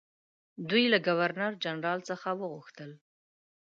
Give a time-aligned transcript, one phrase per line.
[0.69, 2.91] دوی له ګورنرجنرال څخه وغوښتل.